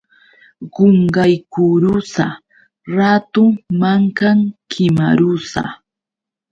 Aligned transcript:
Qunqaykurusa 0.73 2.25
ratu 2.97 3.43
mankan 3.79 4.39
kimarusa. 4.71 5.63